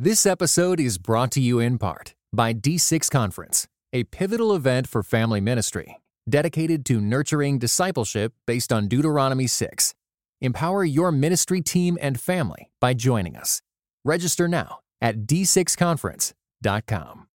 [0.00, 5.02] This episode is brought to you in part by D6 Conference, a pivotal event for
[5.02, 5.96] family ministry
[6.28, 9.94] dedicated to nurturing discipleship based on Deuteronomy 6.
[10.40, 13.60] Empower your ministry team and family by joining us.
[14.04, 17.26] Register now at d6conference.com.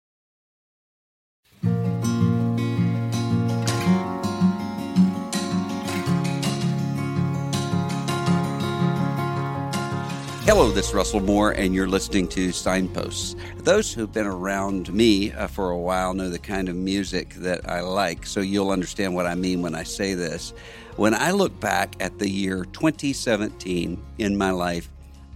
[10.45, 13.37] Hello, this is Russell Moore, and you're listening to Signposts.
[13.59, 17.69] Those who've been around me uh, for a while know the kind of music that
[17.69, 20.53] I like, so you'll understand what I mean when I say this.
[20.97, 24.89] When I look back at the year 2017 in my life,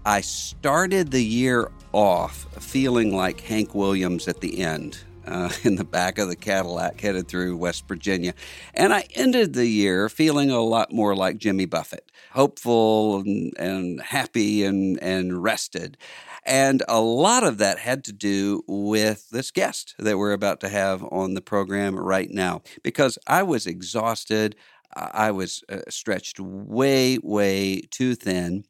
[0.06, 5.00] I started the year off feeling like Hank Williams at the end.
[5.28, 8.34] Uh, in the back of the Cadillac headed through West Virginia.
[8.74, 14.02] And I ended the year feeling a lot more like Jimmy Buffett, hopeful and, and
[14.02, 15.98] happy and, and rested.
[16.46, 20.70] And a lot of that had to do with this guest that we're about to
[20.70, 24.56] have on the program right now, because I was exhausted.
[24.96, 28.64] I was uh, stretched way, way too thin.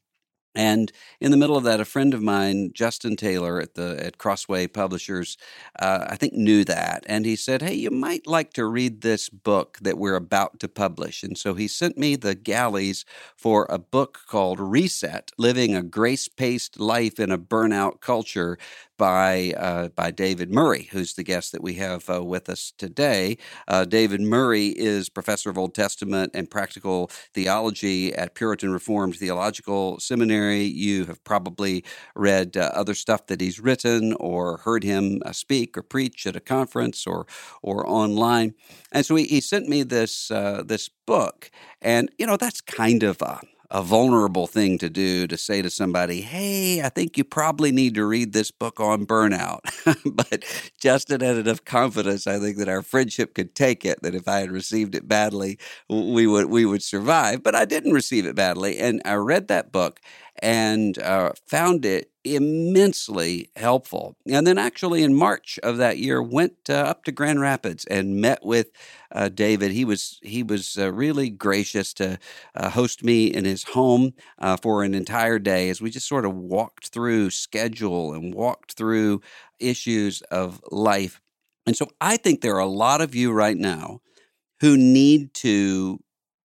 [0.58, 0.92] And
[1.22, 4.66] in the middle of that, a friend of mine, Justin Taylor at the at Crossway
[4.68, 5.38] Publishers,
[5.80, 9.30] uh, I think knew that, and he said, "Hey, you might like to read this
[9.30, 13.78] book that we're about to publish." And so he sent me the galleys for a
[13.78, 18.58] book called "Reset: Living a Grace-Paced Life in a Burnout Culture"
[18.98, 23.38] by uh, by David Murray, who's the guest that we have uh, with us today.
[23.68, 30.00] Uh, David Murray is professor of Old Testament and practical theology at Puritan Reformed Theological
[30.00, 30.47] Seminary.
[30.56, 31.84] You have probably
[32.16, 36.36] read uh, other stuff that he's written or heard him uh, speak or preach at
[36.36, 37.26] a conference or
[37.62, 38.54] or online.
[38.92, 43.04] And so he, he sent me this uh, this book, and you know that's kind
[43.04, 47.24] of a a vulnerable thing to do to say to somebody, Hey, I think you
[47.24, 49.60] probably need to read this book on burnout.
[50.06, 50.46] but
[50.80, 54.40] Justin had enough confidence, I think, that our friendship could take it, that if I
[54.40, 55.60] had received it badly,
[55.90, 57.44] we would we would survive.
[57.44, 58.78] But I didn't receive it badly.
[58.78, 60.00] And I read that book
[60.42, 64.16] and uh, found it immensely helpful.
[64.28, 68.18] And then, actually, in March of that year, went uh, up to Grand Rapids and
[68.22, 68.72] met with
[69.12, 69.72] uh, David.
[69.72, 72.20] He was he was uh, really gracious to
[72.56, 76.26] uh, host me in his home uh, for an entire day as we just sort
[76.26, 79.22] of walked through schedule and walked through
[79.60, 81.22] issues of life.
[81.66, 84.02] And so, I think there are a lot of you right now
[84.60, 86.00] who need to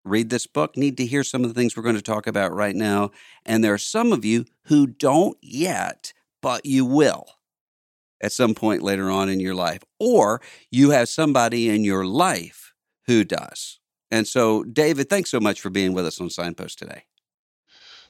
[0.04, 2.54] read this book, need to hear some of the things we're going to talk about
[2.54, 3.12] right now.
[3.46, 7.26] And there are some of you who don't yet, but you will
[8.22, 9.84] at some point later on in your life.
[10.00, 12.74] Or you have somebody in your life
[13.08, 13.80] who does.
[14.10, 17.04] And so, David, thanks so much for being with us on Signpost today.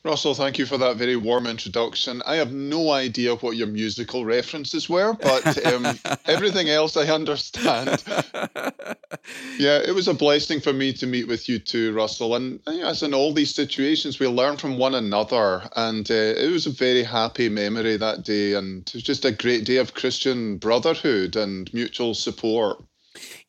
[0.04, 2.24] Russell, thank you for that very warm introduction.
[2.26, 5.86] I have no idea what your musical references were, but um,
[6.26, 8.04] everything else I understand.
[9.60, 12.36] yeah, it was a blessing for me to meet with you too, Russell.
[12.36, 15.70] And as in all these situations, we learn from one another.
[15.76, 18.54] And uh, it was a very happy memory that day.
[18.54, 22.84] And it was just a great day of Christian brotherhood and mutual support.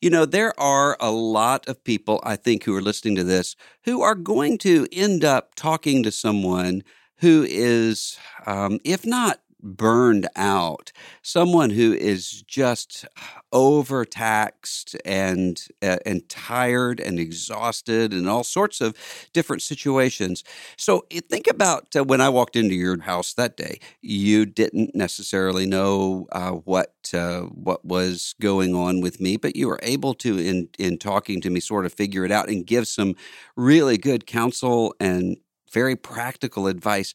[0.01, 3.55] You know, there are a lot of people, I think, who are listening to this
[3.83, 6.83] who are going to end up talking to someone
[7.17, 13.05] who is, um, if not burned out, someone who is just
[13.53, 18.95] overtaxed and uh, and tired and exhausted and all sorts of
[19.31, 20.43] different situations.
[20.75, 23.79] So think about uh, when I walked into your house that day.
[24.01, 29.67] You didn't necessarily know uh, what uh, what was going on with me, but you
[29.67, 32.87] were able to in in talking to me sort of figure it out and give
[32.87, 33.15] some
[33.55, 35.37] really good counsel and
[35.71, 37.13] very practical advice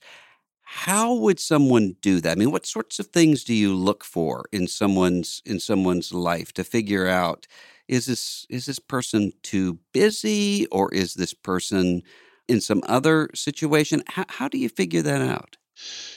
[0.70, 2.32] how would someone do that?
[2.32, 6.53] I mean, what sorts of things do you look for in someone's in someone's life
[6.53, 7.47] to figure out
[7.88, 12.03] is this is this person too busy or is this person
[12.49, 14.03] in some other situation?
[14.09, 15.56] How, how do you figure that out?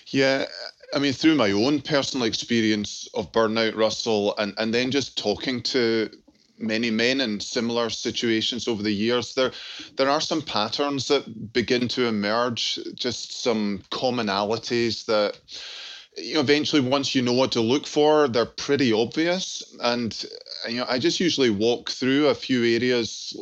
[0.07, 0.47] Yeah,
[0.93, 5.61] I mean, through my own personal experience of burnout, Russell, and, and then just talking
[5.63, 6.09] to
[6.61, 9.51] many men in similar situations over the years, there
[9.97, 15.39] there are some patterns that begin to emerge, just some commonalities that
[16.17, 19.63] you know eventually once you know what to look for, they're pretty obvious.
[19.81, 20.25] And
[20.67, 23.35] you know, I just usually walk through a few areas,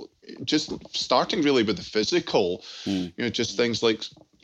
[0.44, 3.14] just starting really with the physical, mm.
[3.18, 4.04] you know, just things like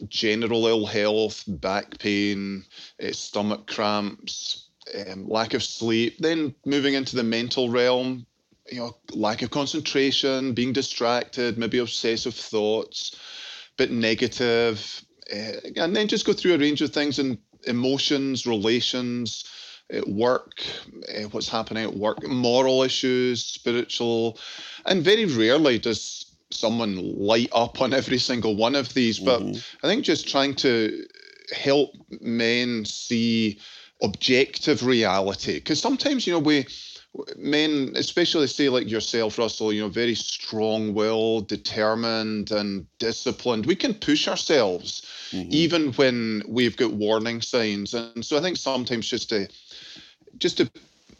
[0.10, 2.66] general ill health, back pain,
[3.01, 6.18] uh, stomach cramps, um, lack of sleep.
[6.19, 8.25] Then moving into the mental realm,
[8.71, 13.15] you know, lack of concentration, being distracted, maybe obsessive thoughts,
[13.77, 15.03] bit negative,
[15.33, 19.45] uh, and then just go through a range of things and emotions, relations,
[19.95, 20.63] uh, work,
[21.15, 24.38] uh, what's happening at work, moral issues, spiritual,
[24.85, 29.19] and very rarely does someone light up on every single one of these.
[29.19, 29.85] But mm-hmm.
[29.85, 31.06] I think just trying to
[31.56, 31.91] help
[32.21, 33.59] men see
[34.01, 36.65] objective reality, because sometimes you know we
[37.38, 43.65] men, especially say like yourself, Russell, you know, very strong willed, determined, and disciplined.
[43.65, 45.50] We can push ourselves mm-hmm.
[45.51, 47.94] even when we've got warning signs.
[47.94, 49.47] And so I think sometimes just to
[50.38, 50.69] just to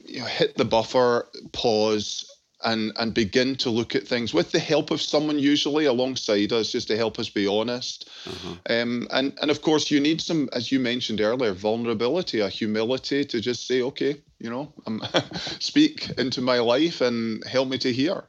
[0.06, 2.30] you know, hit the buffer, pause,
[2.66, 4.34] and and begin to look at things.
[4.34, 8.10] With the help of someone usually alongside us just to help us be honest.
[8.28, 8.56] Uh-huh.
[8.70, 13.24] um, and and of course you need some as you mentioned earlier vulnerability a humility
[13.24, 15.02] to just say okay you know um,
[15.60, 18.26] speak into my life and help me to hear.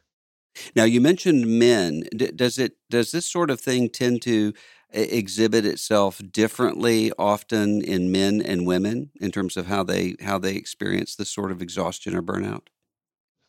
[0.75, 2.05] Now you mentioned men.
[2.15, 4.53] Does it does this sort of thing tend to
[4.93, 10.55] exhibit itself differently often in men and women in terms of how they how they
[10.55, 12.69] experience this sort of exhaustion or burnout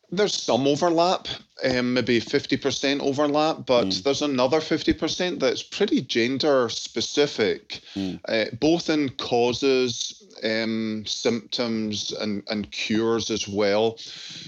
[0.10, 1.28] there's some overlap,
[1.64, 4.04] um, maybe 50% overlap, but mm.
[4.04, 8.20] there's another 50% that's pretty gender specific, mm.
[8.28, 13.98] uh, both in causes, um, symptoms, and, and cures as well.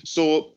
[0.06, 0.52] So,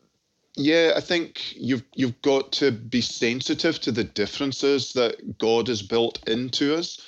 [0.57, 5.81] yeah, I think you've you've got to be sensitive to the differences that God has
[5.81, 7.01] built into us,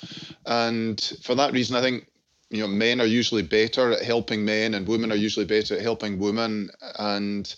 [0.47, 2.07] and for that reason, I think
[2.49, 5.81] you know men are usually better at helping men, and women are usually better at
[5.81, 7.53] helping women, and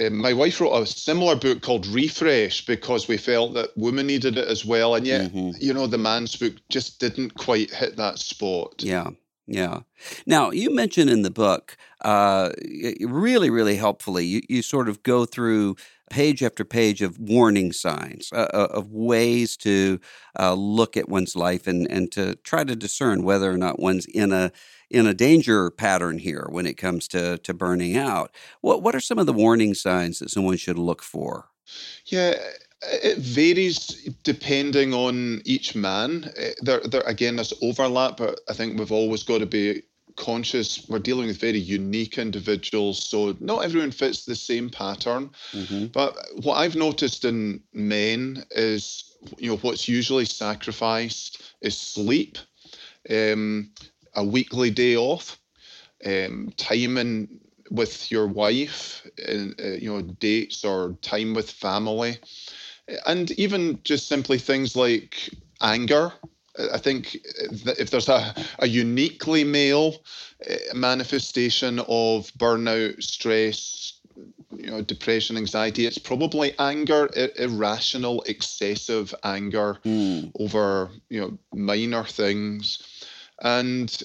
[0.00, 4.38] um, my wife wrote a similar book called Refresh because we felt that women needed
[4.38, 4.94] it as well.
[4.94, 5.50] And yet, mm-hmm.
[5.60, 8.74] you know, the man's book just didn't quite hit that spot.
[8.78, 9.10] Yeah.
[9.46, 9.80] Yeah.
[10.24, 12.50] Now, you mentioned in the book, uh,
[13.00, 15.76] really, really helpfully, you, you sort of go through
[16.10, 19.98] page after page of warning signs, uh, uh, of ways to
[20.38, 24.06] uh, look at one's life and, and to try to discern whether or not one's
[24.06, 24.52] in a
[24.92, 28.30] in a danger pattern here when it comes to to burning out.
[28.60, 31.48] What what are some of the warning signs that someone should look for?
[32.06, 32.34] Yeah,
[32.82, 33.76] it varies
[34.22, 36.30] depending on each man.
[36.36, 39.82] Eh, there, there again, there's overlap, but I think we've always got to be
[40.16, 40.86] conscious.
[40.88, 45.30] We're dealing with very unique individuals, so not everyone fits the same pattern.
[45.52, 45.86] Mm-hmm.
[45.86, 52.36] But what I've noticed in men is, you know, what's usually sacrificed is sleep.
[53.08, 53.70] Um,
[54.14, 55.38] a weekly day off,
[56.04, 59.32] um, time in with your wife, uh,
[59.80, 62.18] you know, dates or time with family,
[63.06, 65.30] and even just simply things like
[65.62, 66.12] anger.
[66.72, 69.96] I think if there's a, a uniquely male
[70.50, 74.00] uh, manifestation of burnout, stress,
[74.54, 77.08] you know, depression, anxiety, it's probably anger,
[77.38, 80.30] irrational, excessive anger mm.
[80.38, 82.82] over you know minor things
[83.42, 84.02] and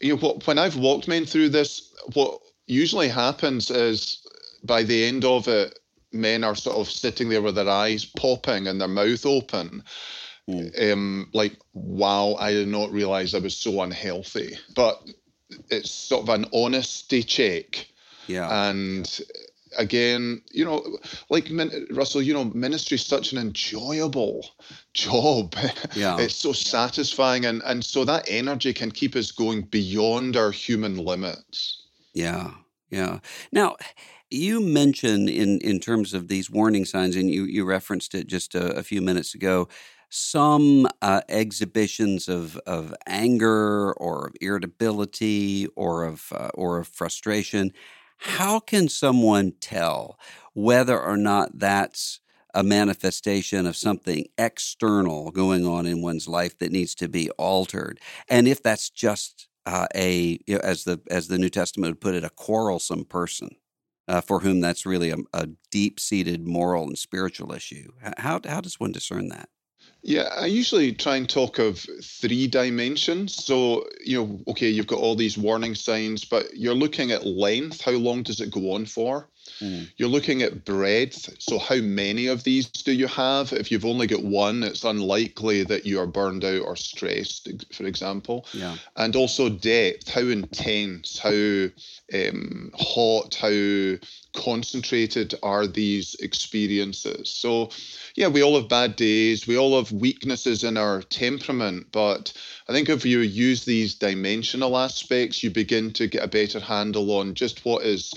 [0.00, 4.26] you know what, when I've walked men through this, what usually happens is
[4.64, 5.78] by the end of it,
[6.12, 9.82] men are sort of sitting there with their eyes popping and their mouth open.
[10.48, 10.92] Mm.
[10.92, 14.56] Um, like, wow, I did not realize I was so unhealthy.
[14.74, 15.00] But
[15.68, 17.86] it's sort of an honesty check.
[18.26, 18.70] Yeah.
[18.70, 19.20] And
[19.76, 20.84] again, you know,
[21.28, 21.50] like
[21.90, 24.48] Russell, you know, ministry is such an enjoyable
[24.94, 25.54] job.
[25.94, 26.18] Yeah.
[26.18, 27.44] it's so satisfying.
[27.46, 31.82] And, and so that energy can keep us going beyond our human limits.
[32.14, 32.52] Yeah.
[32.90, 33.18] Yeah.
[33.50, 33.76] Now,
[34.30, 38.54] you mentioned in, in terms of these warning signs, and you, you referenced it just
[38.54, 39.68] a, a few minutes ago,
[40.10, 47.72] some uh, exhibitions of, of anger or of irritability or of, uh, or of frustration
[48.20, 50.18] how can someone tell
[50.54, 52.20] whether or not that's
[52.54, 58.00] a manifestation of something external going on in one's life that needs to be altered.
[58.28, 62.00] And if that's just uh, a, you know, as the as the New Testament would
[62.00, 63.50] put it, a quarrelsome person
[64.08, 67.92] uh, for whom that's really a, a deep seated moral and spiritual issue.
[68.18, 69.48] How how does one discern that?
[70.02, 73.34] Yeah, I usually try and talk of three dimensions.
[73.34, 77.82] So, you know, okay, you've got all these warning signs, but you're looking at length.
[77.82, 79.28] How long does it go on for?
[79.60, 79.90] Mm.
[79.96, 81.30] You're looking at breadth.
[81.38, 83.52] So, how many of these do you have?
[83.52, 87.84] If you've only got one, it's unlikely that you are burned out or stressed, for
[87.84, 88.46] example.
[88.52, 88.76] Yeah.
[88.96, 90.08] And also depth.
[90.08, 93.96] How intense, how um, hot, how
[94.34, 97.30] concentrated are these experiences?
[97.30, 97.70] So,
[98.14, 99.46] yeah, we all have bad days.
[99.46, 101.88] We all have weaknesses in our temperament.
[101.92, 102.32] But
[102.68, 107.10] I think if you use these dimensional aspects, you begin to get a better handle
[107.12, 108.12] on just what is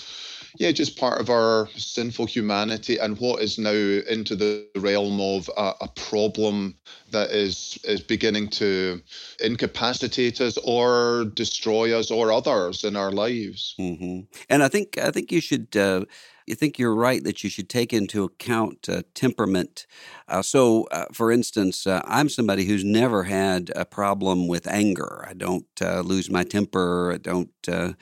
[0.58, 5.50] yeah, just part of our sinful humanity and what is now into the realm of
[5.58, 6.76] a, a, problem
[7.12, 9.02] that is is beginning to
[9.44, 13.76] incapacitate us or destroy us or others in our lives.
[13.80, 14.22] Mm-hmm.
[14.50, 15.76] And I think I think you should.
[15.76, 16.06] Uh,
[16.46, 19.88] you think you're right that you should take into account uh, temperament.
[20.28, 25.26] Uh, so, uh, for instance, uh, I'm somebody who's never had a problem with anger.
[25.28, 27.14] I don't uh, lose my temper.
[27.14, 27.52] I don't.
[27.68, 27.94] Uh,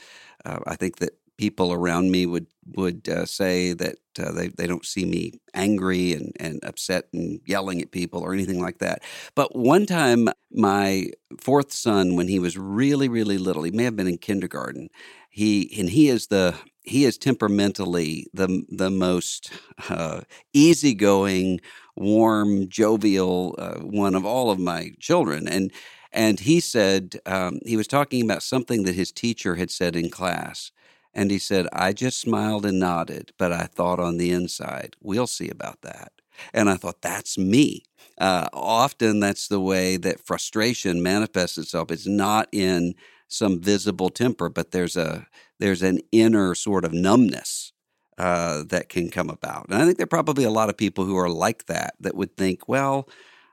[0.43, 1.11] I think that
[1.41, 5.23] people around me would would uh, say that uh, they they don't see me
[5.55, 8.97] angry and and upset and yelling at people or anything like that.
[9.35, 11.07] But one time, my
[11.47, 14.89] fourth son, when he was really really little, he may have been in kindergarten.
[15.29, 19.51] He and he is the he is temperamentally the the most
[19.89, 20.21] uh,
[20.53, 21.59] easygoing,
[21.95, 25.71] warm, jovial uh, one of all of my children, and.
[26.13, 30.09] And he said, um, he was talking about something that his teacher had said in
[30.09, 30.71] class.
[31.13, 35.27] And he said, I just smiled and nodded, but I thought on the inside, we'll
[35.27, 36.11] see about that.
[36.53, 37.83] And I thought, that's me.
[38.17, 41.91] Uh, often that's the way that frustration manifests itself.
[41.91, 42.95] It's not in
[43.27, 45.27] some visible temper, but there's a
[45.59, 47.71] there's an inner sort of numbness
[48.17, 49.67] uh, that can come about.
[49.69, 52.15] And I think there are probably a lot of people who are like that that
[52.15, 53.07] would think, well,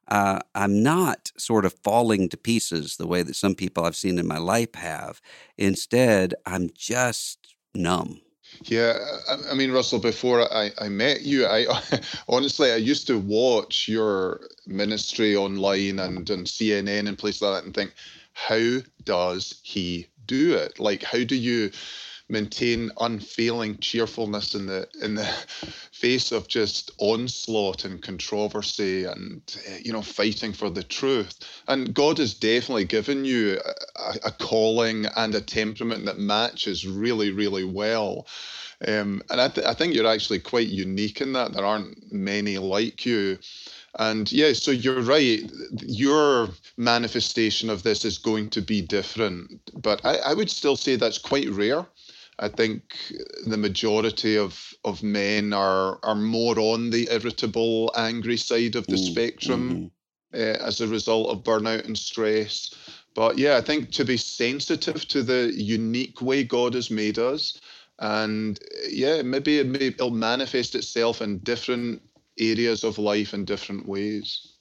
[0.08, 4.18] uh, I'm not sort of falling to pieces the way that some people I've seen
[4.18, 5.20] in my life have.
[5.58, 8.20] Instead, I'm just numb.
[8.62, 8.98] Yeah,
[9.30, 11.66] I, I mean, Russell, before I, I met you, I
[12.28, 17.64] honestly I used to watch your ministry online and on CNN and places like that
[17.64, 17.92] and think,
[18.32, 20.78] how does he do it?
[20.78, 21.70] Like, how do you
[22.28, 25.28] maintain unfailing cheerfulness in the in the
[25.92, 31.38] face of just onslaught and controversy and eh, you know fighting for the truth.
[31.66, 33.61] And god has definitely given you
[33.97, 38.26] a, a calling and a temperament that matches really really well.
[38.87, 41.52] Um, and I, th- I think you're actually quite unique in that.
[41.52, 43.38] There aren't many like you.
[43.99, 45.40] And yeah, so you're right.
[45.82, 50.94] Your manifestation of this is going to be different, but I, I would still say
[50.94, 51.87] that's quite rare.
[52.38, 52.83] I think
[53.47, 58.97] the majority of, of men are are more on the irritable, angry side of the
[58.97, 59.90] mm, spectrum
[60.33, 60.40] mm-hmm.
[60.40, 62.75] uh, as a result of burnout and stress.
[63.14, 67.61] But yeah, I think to be sensitive to the unique way God has made us,
[67.99, 72.02] and yeah, maybe, it may, it'll manifest itself in different
[72.38, 74.57] areas of life in different ways.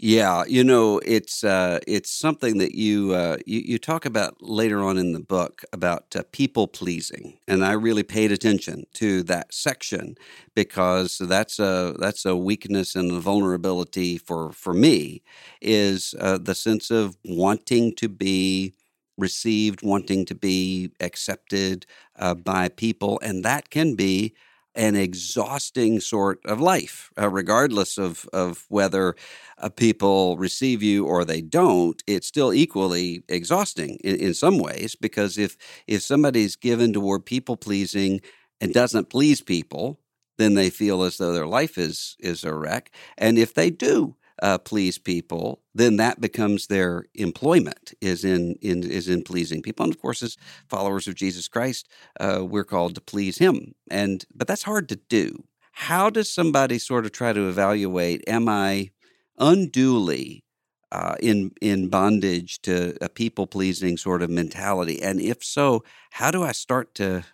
[0.00, 4.80] Yeah, you know, it's uh, it's something that you, uh, you you talk about later
[4.84, 9.52] on in the book about uh, people pleasing, and I really paid attention to that
[9.52, 10.14] section
[10.54, 15.22] because that's a that's a weakness and a vulnerability for for me
[15.60, 18.74] is uh, the sense of wanting to be
[19.16, 21.86] received, wanting to be accepted
[22.16, 24.32] uh, by people, and that can be
[24.78, 29.16] an exhausting sort of life, uh, regardless of, of whether
[29.58, 32.00] uh, people receive you or they don't.
[32.06, 35.56] It's still equally exhausting in, in some ways because if
[35.88, 38.20] if somebody's given toward people pleasing
[38.60, 39.98] and doesn't please people,
[40.38, 42.92] then they feel as though their life is is a wreck.
[43.18, 48.82] And if they do uh, please people, then that becomes their employment is in, in
[48.82, 49.84] is in pleasing people.
[49.84, 50.36] And of course, as
[50.68, 51.88] followers of Jesus Christ,
[52.20, 53.74] uh, we're called to please Him.
[53.90, 55.44] And but that's hard to do.
[55.72, 58.24] How does somebody sort of try to evaluate?
[58.26, 58.90] Am I
[59.38, 60.44] unduly
[60.90, 65.00] uh, in in bondage to a people pleasing sort of mentality?
[65.02, 67.24] And if so, how do I start to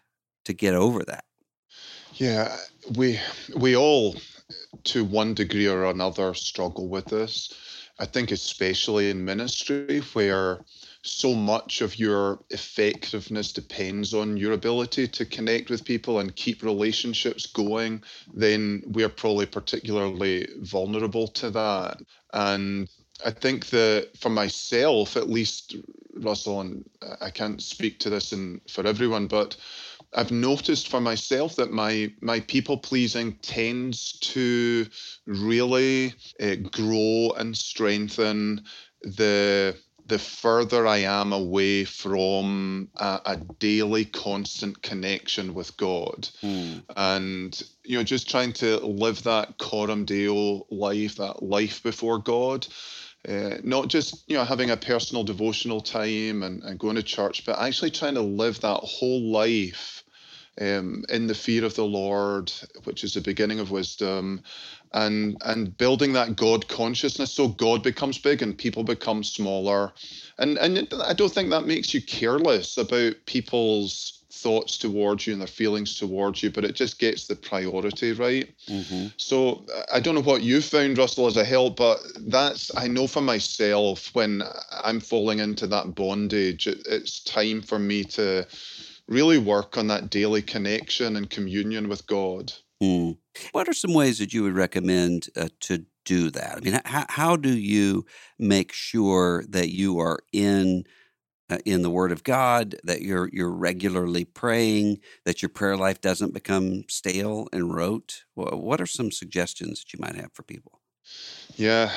[0.45, 1.25] to get over that?
[2.15, 2.57] Yeah,
[2.97, 3.19] we
[3.57, 4.17] we all
[4.85, 7.53] to one degree or another struggle with this.
[7.99, 10.61] I think especially in ministry where
[11.03, 16.63] so much of your effectiveness depends on your ability to connect with people and keep
[16.63, 22.01] relationships going, then we're probably particularly vulnerable to that.
[22.33, 22.89] And
[23.25, 25.77] I think that for myself, at least,
[26.17, 26.85] Russell, and
[27.21, 29.57] I can't speak to this in, for everyone, but
[30.15, 34.87] I've noticed for myself that my my people pleasing tends to
[35.27, 38.65] really uh, grow and strengthen
[39.03, 46.29] the the further I am away from a, a daily constant connection with God.
[46.43, 46.83] Mm.
[46.95, 52.67] And, you know, just trying to live that coram deo life, that life before God.
[53.27, 57.47] Uh, not just you know having a personal devotional time and, and going to church,
[57.47, 60.04] but actually trying to live that whole life
[60.61, 62.53] um, in the fear of the Lord,
[62.85, 64.43] which is the beginning of wisdom,
[64.93, 69.93] and and building that God consciousness so God becomes big and people become smaller.
[70.39, 75.41] And and I don't think that makes you careless about people's thoughts towards you and
[75.41, 78.53] their feelings towards you, but it just gets the priority right.
[78.67, 79.07] Mm-hmm.
[79.17, 83.07] So I don't know what you found, Russell, as a help, but that's I know
[83.07, 84.43] for myself when
[84.83, 88.47] I'm falling into that bondage, it, it's time for me to
[89.09, 92.53] really work on that daily connection and communion with God.
[92.83, 93.19] Mm.
[93.53, 96.57] What are some ways that you would recommend uh, to do that?
[96.57, 98.05] I mean, how, how do you
[98.39, 100.85] make sure that you are in
[101.51, 106.01] uh, in the Word of God, that you're you're regularly praying, that your prayer life
[106.01, 108.25] doesn't become stale and rote?
[108.35, 110.81] What are some suggestions that you might have for people?
[111.57, 111.91] Yeah,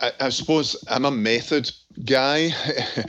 [0.00, 1.70] I, I suppose I'm a method
[2.04, 2.50] guy.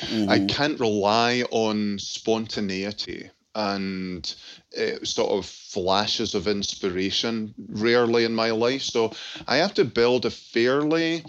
[0.05, 0.29] Mm-hmm.
[0.29, 4.35] I can't rely on spontaneity and
[4.77, 8.81] uh, sort of flashes of inspiration rarely in my life.
[8.81, 9.13] So
[9.47, 11.23] I have to build a fairly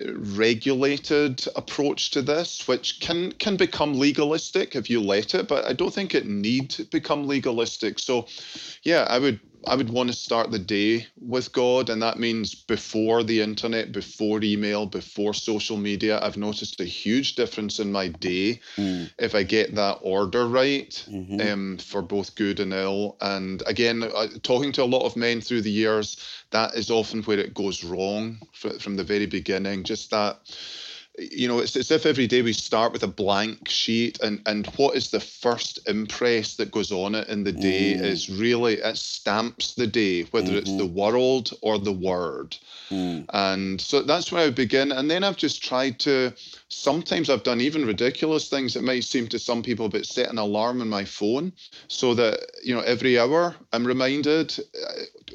[0.00, 5.64] uh, regulated approach to this which can can become legalistic if you let it but
[5.66, 8.26] i don't think it need to become legalistic so
[8.82, 12.54] yeah i would I would want to start the day with God, and that means
[12.54, 16.18] before the internet, before email, before social media.
[16.20, 19.10] I've noticed a huge difference in my day mm.
[19.18, 21.40] if I get that order right, mm-hmm.
[21.40, 23.16] um, for both good and ill.
[23.20, 26.16] And again, uh, talking to a lot of men through the years,
[26.50, 29.84] that is often where it goes wrong from the very beginning.
[29.84, 30.38] Just that
[31.20, 34.66] you know, it's as if every day we start with a blank sheet, and and
[34.76, 38.02] what is the first impress that goes on it in the day mm.
[38.02, 40.58] is really it stamps the day, whether mm-hmm.
[40.58, 40.98] it's the mm-hmm.
[40.98, 42.56] world or the word.
[42.90, 43.26] Mm.
[43.32, 46.32] And so that's where I begin, and then I've just tried to.
[46.68, 50.38] Sometimes I've done even ridiculous things that might seem to some people, but set an
[50.38, 51.52] alarm on my phone
[51.88, 54.58] so that you know every hour I'm reminded.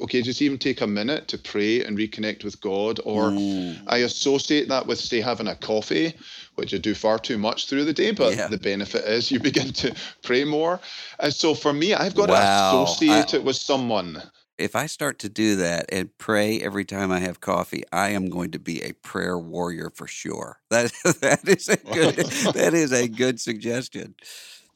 [0.00, 3.78] Okay, just even take a minute to pray and reconnect with God, or mm.
[3.86, 6.14] I associate that with say having a coffee,
[6.56, 8.48] which I do far too much through the day, but yeah.
[8.48, 10.80] the benefit is you begin to pray more.
[11.20, 12.36] And so for me, I've got wow.
[12.36, 14.22] to associate I, it with someone.
[14.58, 18.30] If I start to do that and pray every time I have coffee, I am
[18.30, 20.60] going to be a prayer warrior for sure.
[20.70, 22.16] That that is a good
[22.54, 24.14] that is a good suggestion.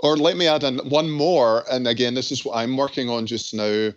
[0.02, 3.26] Or let me add in one more, and again, this is what I'm working on
[3.26, 3.90] just now.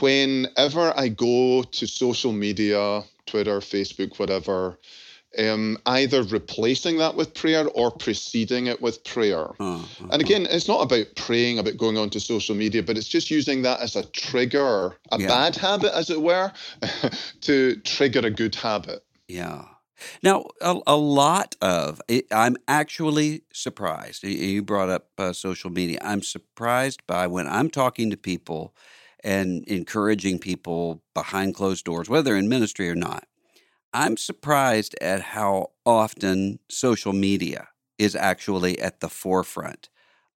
[0.00, 4.78] Whenever I go to social media, Twitter, Facebook, whatever,
[5.38, 9.48] um, either replacing that with prayer or preceding it with prayer.
[9.60, 13.08] Uh, uh, and again, it's not about praying, about going onto social media, but it's
[13.08, 15.28] just using that as a trigger, a yeah.
[15.28, 16.50] bad habit, as it were,
[17.42, 19.04] to trigger a good habit.
[19.28, 19.64] Yeah.
[20.22, 24.22] Now, a, a lot of it, I'm actually surprised.
[24.24, 25.98] You brought up uh, social media.
[26.02, 28.74] I'm surprised by when I'm talking to people
[29.24, 33.24] and encouraging people behind closed doors, whether in ministry or not
[33.92, 39.88] I'm surprised at how often social media is actually at the forefront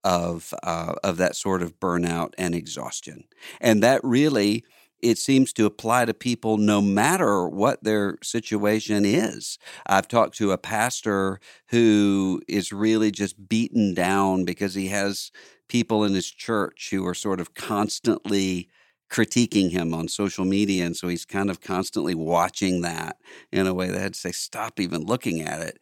[0.04, 3.24] of uh, of that sort of burnout and exhaustion,
[3.60, 4.64] and that really
[5.00, 9.58] it seems to apply to people no matter what their situation is.
[9.86, 15.32] I've talked to a pastor who is really just beaten down because he has
[15.72, 18.68] people in his church who are sort of constantly
[19.11, 20.85] critiquing him on social media.
[20.85, 23.16] And so he's kind of constantly watching that
[23.50, 25.78] in a way that I'd say, stop even looking at it.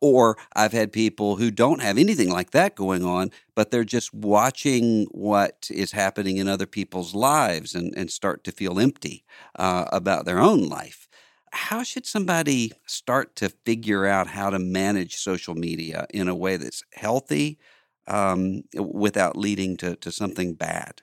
[0.00, 4.14] Or I've had people who don't have anything like that going on, but they're just
[4.14, 9.24] watching what is happening in other people's lives and, and start to feel empty
[9.58, 11.06] uh, about their own life.
[11.52, 16.56] How should somebody start to figure out how to manage social media in a way
[16.56, 17.58] that's healthy
[18.06, 21.02] um, without leading to, to something bad?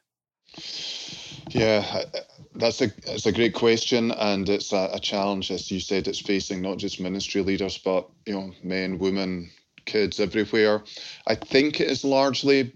[1.50, 2.04] Yeah,
[2.56, 6.20] that's a it's a great question, and it's a, a, challenge, as you said, it's
[6.20, 9.50] facing not just ministry leaders, but you know, men, women,
[9.86, 10.84] kids everywhere.
[11.28, 12.74] I think it is largely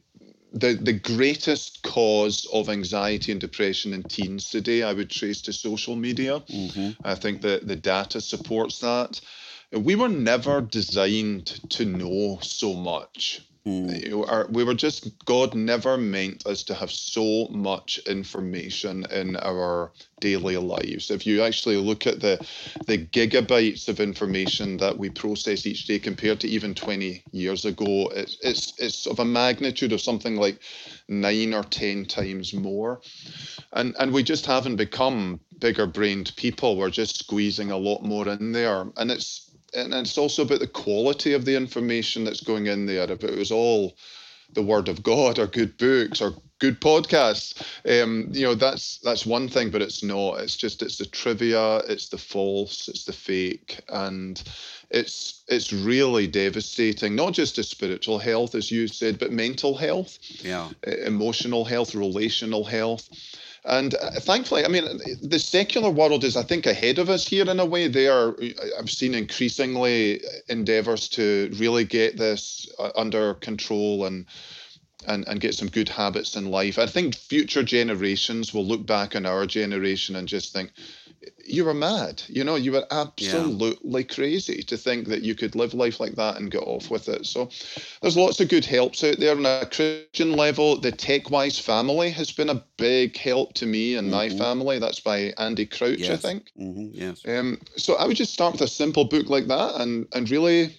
[0.56, 5.54] the, the greatest cause of anxiety and depression in teens today, I would trace to
[5.54, 6.40] social media.
[6.40, 6.92] Mm-hmm.
[7.06, 9.20] I think that the data supports that.
[9.72, 13.42] We were never designed to know so much.
[13.68, 14.52] Mm.
[14.52, 20.58] We were just, God never meant us to have so much information in our daily
[20.58, 21.10] lives.
[21.10, 22.46] If you actually look at the,
[22.86, 28.12] the gigabytes of information that we process each day compared to even 20 years ago,
[28.14, 30.60] it's, it's, it's of a magnitude of something like
[31.08, 33.02] nine or 10 times more.
[33.74, 36.78] And, and we just haven't become bigger brained people.
[36.78, 38.86] We're just squeezing a lot more in there.
[38.96, 39.45] And it's,
[39.76, 43.10] and it's also about the quality of the information that's going in there.
[43.12, 43.96] If it was all
[44.54, 47.62] the word of God or good books or good podcasts,
[48.02, 50.40] um, you know, that's that's one thing, but it's not.
[50.40, 54.42] It's just it's the trivia, it's the false, it's the fake, and
[54.90, 57.16] it's it's really devastating.
[57.16, 60.70] Not just to spiritual health, as you said, but mental health, yeah,
[61.06, 63.10] emotional health, relational health.
[63.66, 64.86] And uh, thankfully, I mean,
[65.24, 67.88] the secular world is, I think, ahead of us here in a way.
[67.88, 68.36] They are,
[68.78, 74.28] I've seen increasingly endeavors to really get this uh, under control and
[75.08, 76.80] and, and get some good habits in life.
[76.80, 80.72] I think future generations will look back on our generation and just think,
[81.46, 82.22] you were mad.
[82.28, 84.16] You know, you were absolutely yeah.
[84.16, 87.26] crazy to think that you could live life like that and get off with it.
[87.26, 87.50] So
[88.02, 90.80] there's lots of good helps out there on a Christian level.
[90.80, 94.38] The TechWise family has been a big help to me and mm-hmm.
[94.38, 94.80] my family.
[94.80, 96.10] That's by Andy Crouch, yes.
[96.10, 96.52] I think.
[96.60, 96.88] Mm-hmm.
[96.94, 97.22] Yes.
[97.28, 100.76] Um, so I would just start with a simple book like that and, and really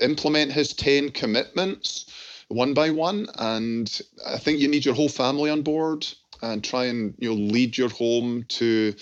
[0.00, 2.06] implement his 10 commitments
[2.48, 3.26] one by one.
[3.38, 6.06] And I think you need your whole family on board
[6.44, 8.94] and try and you know lead your home to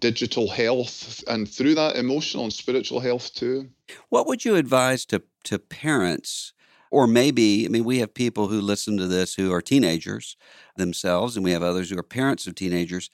[0.00, 3.68] digital health and through that emotional and spiritual health too.
[4.08, 6.52] What would you advise to to parents
[6.90, 10.36] or maybe I mean we have people who listen to this who are teenagers
[10.76, 13.10] themselves and we have others who are parents of teenagers.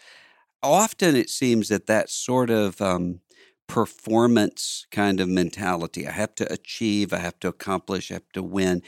[0.63, 3.21] Often it seems that that sort of um,
[3.67, 6.07] performance kind of mentality.
[6.07, 8.83] I have to achieve, I have to accomplish, I have to win.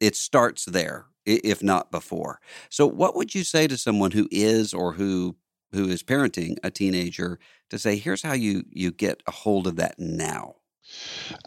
[0.00, 2.40] It starts there if not before.
[2.70, 5.36] So, what would you say to someone who is or who
[5.72, 7.38] who is parenting a teenager
[7.70, 10.56] to say, "Here's how you you get a hold of that now"?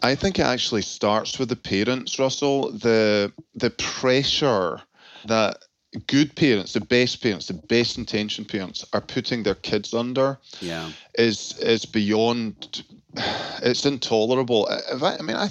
[0.02, 2.72] I think it actually starts with the parents, Russell.
[2.72, 4.82] The the pressure
[5.26, 5.58] that
[6.06, 10.90] good parents, the best parents, the best intention parents are putting their kids under yeah.
[11.14, 12.82] is is beyond
[13.62, 14.68] it's intolerable.
[14.68, 15.50] I, I mean I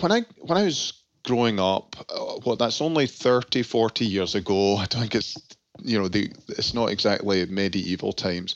[0.00, 4.76] when I when I was growing up, uh, well, that's only 30, 40 years ago.
[4.78, 5.36] I don't think it's
[5.82, 8.54] you know the it's not exactly medieval times.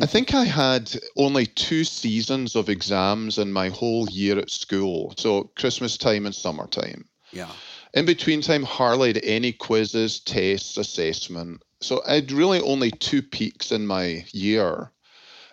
[0.00, 5.12] I think i had only two seasons of exams in my whole year at school.
[5.16, 7.50] So christmas time and summertime yeah.
[7.94, 11.62] In between time hardly had any quizzes tests assessment.
[11.80, 14.91] So i'd really only two peaks in my year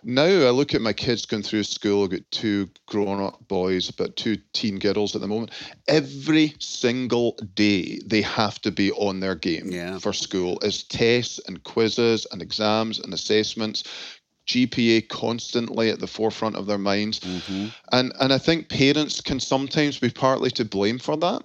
[0.04, 2.04] now I look at my kids going through school.
[2.04, 5.52] I've got two grown up boys, but two teen girls at the moment.
[5.88, 10.00] Every single day they have to be on their game yeah.
[10.00, 10.60] for school.
[10.64, 13.84] As tests and quizzes and exams and assessments.
[14.48, 17.20] GPA constantly at the forefront of their minds.
[17.20, 17.68] Mm-hmm.
[17.92, 21.44] And and I think parents can sometimes be partly to blame for that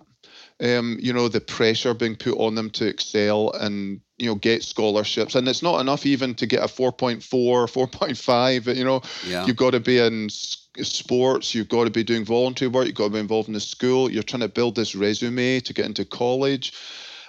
[0.62, 4.62] um, you know, the pressure being put on them to excel and, you know, get
[4.62, 5.34] scholarships.
[5.34, 9.44] And it's not enough even to get a 4.4, 4.5, you know, yeah.
[9.46, 13.04] you've got to be in sports, you've got to be doing voluntary work, you've got
[13.04, 16.04] to be involved in the school, you're trying to build this resume to get into
[16.04, 16.72] college.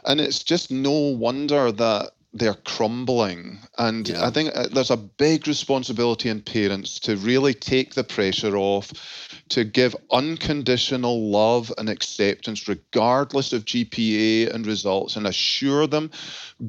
[0.06, 3.60] And it's just no wonder that they're crumbling.
[3.78, 4.26] And yeah.
[4.26, 8.91] I think uh, there's a big responsibility in parents to really take the pressure off,
[9.50, 16.12] to give unconditional love and acceptance, regardless of GPA and results, and assure them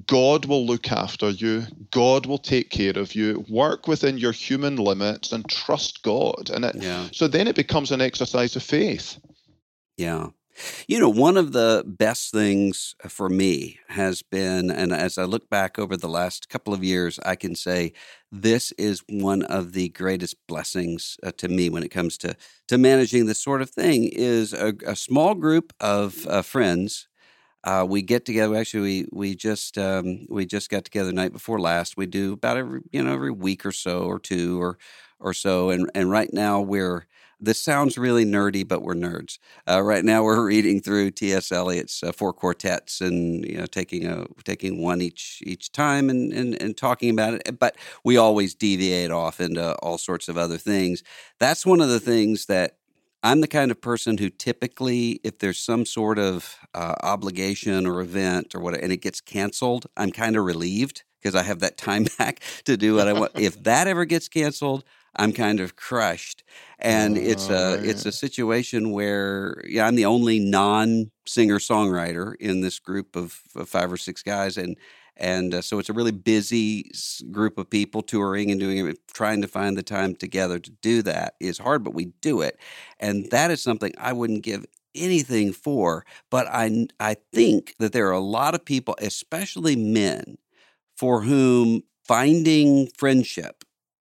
[0.06, 4.76] God will look after you, God will take care of you, work within your human
[4.76, 6.50] limits, and trust God.
[6.50, 7.08] And it, yeah.
[7.12, 9.18] so then it becomes an exercise of faith.
[9.96, 10.28] Yeah.
[10.86, 15.50] You know, one of the best things for me has been, and as I look
[15.50, 17.92] back over the last couple of years, I can say
[18.32, 22.36] this is one of the greatest blessings uh, to me when it comes to
[22.68, 24.04] to managing this sort of thing.
[24.12, 27.08] Is a, a small group of uh, friends.
[27.64, 28.54] Uh, we get together.
[28.56, 31.96] Actually, we we just um, we just got together night before last.
[31.96, 34.78] We do about every you know every week or so or two or
[35.18, 37.06] or so, and and right now we're
[37.40, 39.38] this sounds really nerdy, but we're nerds.
[39.68, 41.52] Uh, right now, we're reading through T.S.
[41.52, 46.32] Eliot's uh, four quartets and you know taking a taking one each each time and,
[46.32, 47.58] and and talking about it.
[47.58, 51.02] But we always deviate off into all sorts of other things.
[51.38, 52.76] That's one of the things that
[53.22, 58.00] I'm the kind of person who typically, if there's some sort of uh, obligation or
[58.00, 61.76] event or whatever, and it gets canceled, I'm kind of relieved because I have that
[61.88, 63.32] time back to do what I want.
[63.34, 64.84] if that ever gets canceled,
[65.18, 66.44] I'm kind of crushed.
[66.78, 72.60] And it's a it's a situation where yeah, I'm the only non singer songwriter in
[72.60, 74.76] this group of, of, five or six guys, and
[75.16, 76.90] and uh, so it's a really busy
[77.30, 78.98] group of people touring and doing it.
[79.14, 82.58] Trying to find the time together to do that is hard, but we do it,
[83.00, 86.04] and that is something I wouldn't give anything for.
[86.30, 90.36] But I I think that there are a lot of people, especially men,
[90.96, 93.55] for whom finding friendship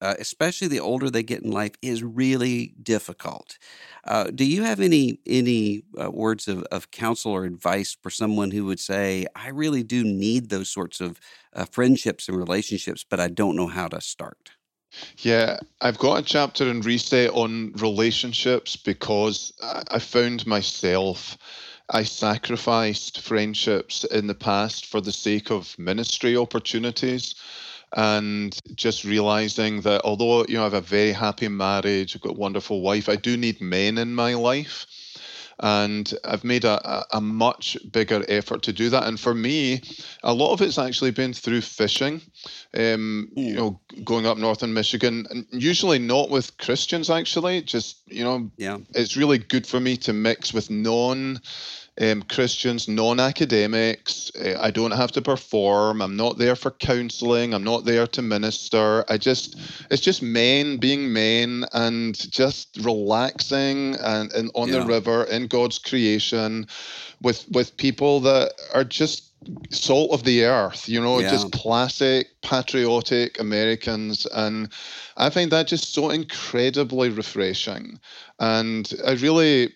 [0.05, 3.57] uh, especially the older they get in life, is really difficult.
[4.03, 8.51] Uh, do you have any any uh, words of, of counsel or advice for someone
[8.51, 11.19] who would say, "I really do need those sorts of
[11.53, 14.51] uh, friendships and relationships, but I don't know how to start"?
[15.17, 19.53] Yeah, I've got a chapter in Reset on relationships because
[19.91, 21.37] I found myself.
[21.89, 27.35] I sacrificed friendships in the past for the sake of ministry opportunities
[27.95, 32.31] and just realizing that although you know I have a very happy marriage, I've got
[32.31, 34.85] a wonderful wife, I do need men in my life.
[35.57, 39.07] And I've made a, a, much bigger effort to do that.
[39.07, 39.81] And for me,
[40.21, 42.21] a lot of it's actually been through fishing.
[42.73, 43.55] Um, you hmm.
[43.55, 47.09] know, going up northern Michigan, and usually not with Christians.
[47.09, 51.39] Actually, just you know, yeah, it's really good for me to mix with non
[52.01, 54.31] um, Christians, non academics.
[54.35, 56.01] Uh, I don't have to perform.
[56.01, 57.53] I'm not there for counseling.
[57.53, 59.05] I'm not there to minister.
[59.09, 59.57] I just,
[59.89, 64.79] it's just men being men and just relaxing and, and on yeah.
[64.79, 66.67] the river in God's creation
[67.21, 69.31] with, with people that are just
[69.69, 71.29] salt of the earth, you know, yeah.
[71.29, 74.25] just classic patriotic Americans.
[74.33, 74.69] And
[75.17, 77.99] I find that just so incredibly refreshing.
[78.39, 79.73] And I really,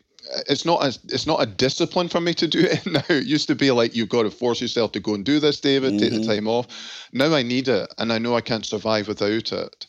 [0.48, 3.04] it's not a it's not a discipline for me to do it now.
[3.10, 5.60] It used to be like you've got to force yourself to go and do this,
[5.60, 6.00] David, mm-hmm.
[6.00, 6.30] take the mm-hmm.
[6.30, 6.68] time off.
[7.14, 9.88] Now I need it, and I know I can't survive without it.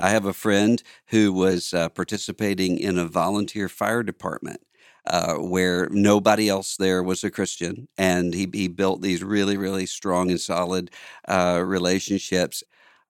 [0.00, 4.60] I have a friend who was uh, participating in a volunteer fire department.
[5.06, 9.86] Uh, where nobody else there was a Christian, and he he built these really really
[9.86, 10.90] strong and solid
[11.26, 12.62] uh, relationships.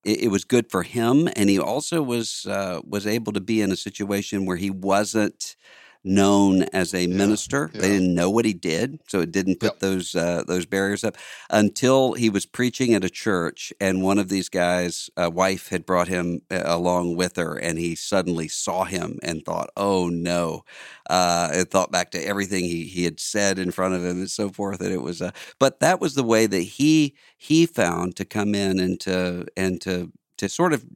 [0.04, 3.60] It, it, was good for him, and he also was uh, was able to be
[3.60, 5.56] in a situation where he wasn't
[6.04, 7.70] known as a minister.
[7.72, 7.80] Yeah.
[7.80, 9.78] They didn't know what he did, so it didn't put yep.
[9.80, 11.16] those uh, those barriers up
[11.50, 15.84] until he was preaching at a church, and one of these guys' uh, wife had
[15.84, 20.64] brought him uh, along with her, and he suddenly saw him and thought, "Oh no!"
[21.10, 24.30] Uh, and thought back to everything he he had said in front of him and
[24.30, 24.80] so forth.
[24.80, 28.54] And it was, uh, but that was the way that he he found to come
[28.54, 30.86] in and to and to to sort of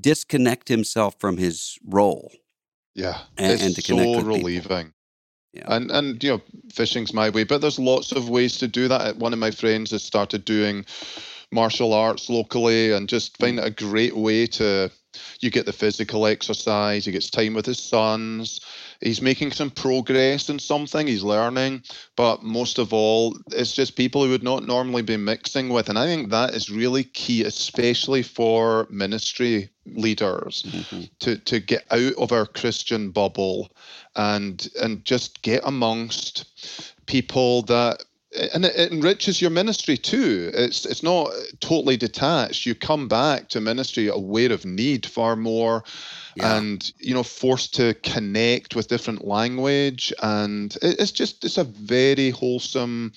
[0.00, 2.30] disconnect himself from his role
[2.94, 4.92] yeah, and, it's and to so relieving.
[5.52, 5.64] Yeah.
[5.68, 9.00] And and you know, fishing's my way, but there's lots of ways to do that.
[9.00, 10.84] Uh, one of my friends has started doing
[11.52, 13.62] martial arts locally and just find mm.
[13.62, 14.90] it a great way to
[15.40, 18.60] you get the physical exercise, he gets time with his sons,
[19.04, 21.82] he's making some progress in something, he's learning,
[22.16, 25.88] but most of all, it's just people who would not normally be mixing with.
[25.88, 31.02] And I think that is really key, especially for ministry leaders, mm-hmm.
[31.20, 33.70] to, to get out of our Christian bubble
[34.16, 38.04] and and just get amongst people that
[38.52, 40.50] and it, enriches your ministry too.
[40.54, 42.66] It's it's not totally detached.
[42.66, 45.84] You come back to ministry aware of need far more,
[46.36, 46.56] yeah.
[46.56, 52.30] and you know forced to connect with different language, and it's just it's a very
[52.30, 53.12] wholesome,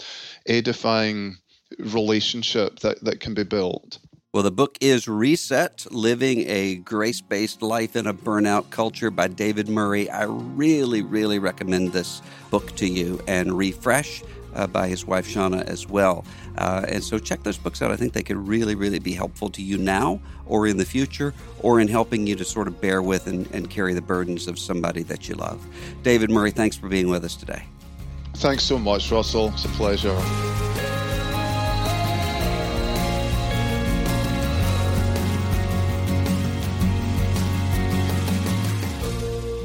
[0.46, 1.38] edifying
[1.80, 4.00] relationship that that can be built.
[4.34, 9.30] Well, the book is Reset Living a Grace Paced Life in a Burnout Culture by
[9.30, 10.10] David Murray.
[10.12, 14.22] I really, really recommend this book to you and refresh
[14.58, 16.26] uh, by his wife Shona as well.
[16.58, 17.92] Uh, and so check those books out.
[17.92, 21.34] I think they could really, really be helpful to you now or in the future
[21.62, 24.60] or in helping you to sort of bear with and, and carry the burdens of
[24.60, 25.66] somebody that you love.
[26.04, 27.64] David Murray, thanks for being with us today.
[28.36, 29.50] Thanks so much, Russell.
[29.54, 30.16] It's a pleasure.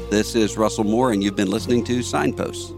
[0.09, 2.71] This is Russell Moore, and you've been listening to Signposts.